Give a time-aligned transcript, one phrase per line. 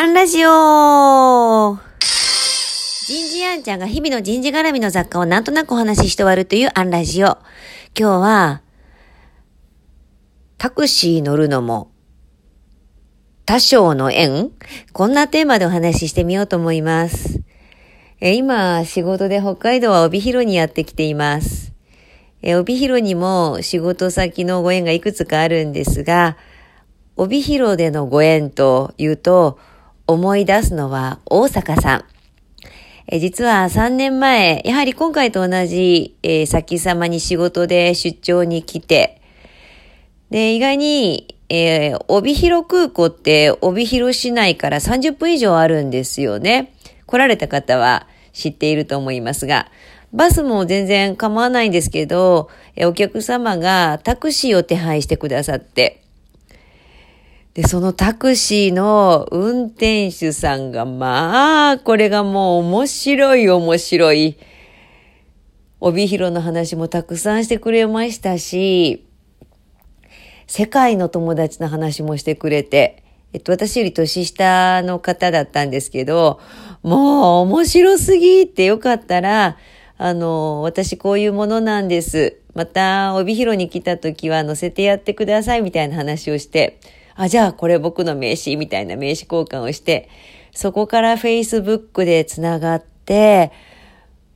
[0.00, 1.76] アンラジオ
[3.06, 7.36] 人事アンちゃんが日々の人事絡みの雑貨をなんとなくお話しして終わるというアンラジオ。
[7.94, 8.62] 今日は、
[10.56, 11.90] タクシー乗るのも、
[13.44, 14.52] 多少の縁
[14.94, 17.42] こんなテーマでお話ししてみようと思います。
[18.22, 21.74] え今、仕事で北海道は帯広にやってきています。
[22.40, 26.38] え帯広にも仕事先のご縁がいくつかあるんですが、
[27.16, 29.58] 帯広でのご縁というと、
[30.10, 32.04] 思い出すのは大阪さん。
[33.06, 39.20] え実は3年前、やはり今回と同じ、えー、先様に仕事で出張に来て、
[40.30, 46.72] で、意外に、えー、帯広空港って帯広市内から30分以上あるんですよね。
[47.06, 49.68] 来られた方は知っていると思いますが、
[50.12, 55.99] バスも全然構わないんですけど、えお客様がタクシーを手配してくださって、
[57.60, 64.38] で、そのタクシーの運転手さんが、まあ、これがもう面白い面白い。
[65.78, 69.06] 帯広の話もたくさんしてくれましたし、
[70.46, 76.40] 世界の友達の話もしてくれて、えっと、私より年下の方だったんですけど、
[76.82, 79.58] もう面白すぎってよかったら、
[79.98, 82.38] あの、私こういうものなんです。
[82.54, 86.80] また、帯広に来た時は乗せてやってくださいみたいな話をして、
[87.20, 90.08] あ、じゃあこれ僕の名刺みたいな名刺交換をして、
[90.52, 93.52] そこから Facebook でつながって、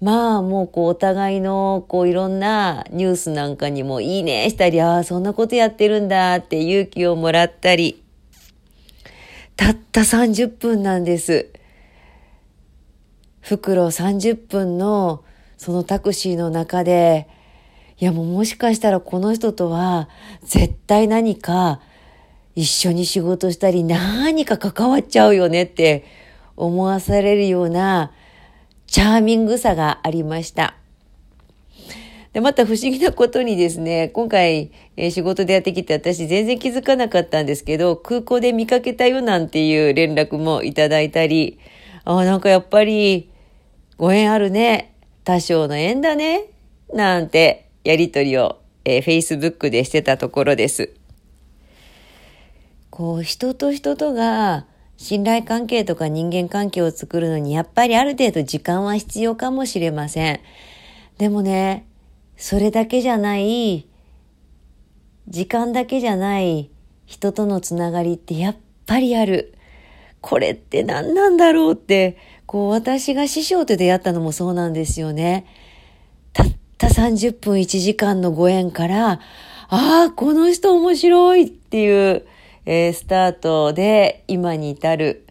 [0.00, 8.02] まあもうこうお互いのこういろんなニュースなんかにもいいねしたり、ああ、そんなことやってるんだって勇気をもらったり、
[9.56, 11.52] たった30分なんです。
[13.42, 15.22] 袋30分の
[15.58, 17.28] そのタクシーの中で、
[17.98, 20.08] いやもうもしかしたらこの人とは
[20.42, 21.82] 絶対何か
[22.54, 26.04] 一緒に仕事したり何か関わっちゃうよねって
[26.56, 28.12] 思わされるような
[28.86, 30.74] チャーミングさがありました。
[32.32, 41.58] で、また不思議なことにですね、今回、えー、仕事でやってきて私全然気づかなかったんですけど、空港で見かけたよなんていう連絡もいただいたり、
[42.04, 43.30] ああなんかやっぱり
[43.96, 44.94] ご縁あるね、
[45.24, 46.44] 多少の縁だね、
[46.92, 50.99] なんてやりとりを、えー、Facebook でしてたところです。
[52.90, 60.40] こう人と人とが信頼関係とか人間関係を作るのにやっぱりある程度時間は必要かもしれません。
[61.16, 61.86] でもね、
[62.36, 63.86] それだけじゃない、
[65.28, 66.70] 時間だけじゃない
[67.06, 68.56] 人とのつながりってやっ
[68.86, 69.54] ぱりある。
[70.20, 75.46] これって何なんだろうって、こう私が師匠と出会ったのもそうなんですよね。
[76.32, 76.46] たっ
[76.76, 79.18] た30分1時間のご縁から、あ
[80.08, 82.26] あ、この人面白いっていう、
[82.66, 85.26] えー、スタートで今に至る。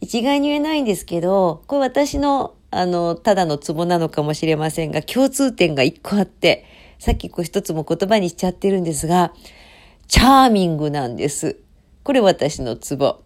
[0.00, 6.64] 一概に言えないんですけど、これ私の、あの、ただのツボなのかもしれませんが、共通点が一個あって、
[6.98, 9.32] さっきこう一つも言葉にしちゃってるんですが、
[10.08, 11.58] チャーミングなんです。
[12.02, 13.20] これ私のツボ。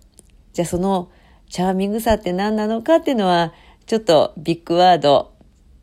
[0.52, 1.10] じゃあその
[1.48, 3.54] チャーミングさって何なのかっていうのは、
[3.86, 5.32] ちょっとビッグワード、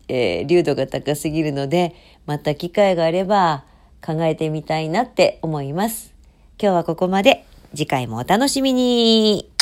[0.08, 3.66] えー、流度が高すぎるので、また機会があれば
[4.06, 6.13] 考えてみたいなって思います。
[6.60, 7.46] 今日はここまで。
[7.76, 9.53] 次回もお楽しみに。